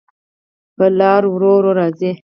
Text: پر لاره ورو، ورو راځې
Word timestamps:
پر 0.77 0.91
لاره 0.99 1.27
ورو، 1.31 1.51
ورو 1.57 1.71
راځې 1.79 2.11